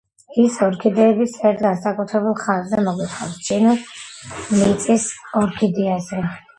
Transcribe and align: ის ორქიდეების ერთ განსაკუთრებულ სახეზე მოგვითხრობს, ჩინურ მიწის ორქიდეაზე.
ის 0.43 0.55
ორქიდეების 0.67 1.35
ერთ 1.49 1.61
განსაკუთრებულ 1.65 2.35
სახეზე 2.47 2.81
მოგვითხრობს, 2.89 3.39
ჩინურ 3.51 3.87
მიწის 4.59 5.11
ორქიდეაზე. 5.47 6.31